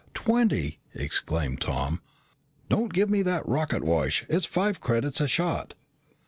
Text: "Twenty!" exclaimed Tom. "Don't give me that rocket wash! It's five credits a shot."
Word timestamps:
"Twenty!" 0.15 0.79
exclaimed 0.95 1.61
Tom. 1.61 2.01
"Don't 2.69 2.91
give 2.91 3.07
me 3.07 3.21
that 3.21 3.47
rocket 3.47 3.83
wash! 3.83 4.25
It's 4.29 4.47
five 4.47 4.79
credits 4.81 5.21
a 5.21 5.27
shot." 5.27 5.75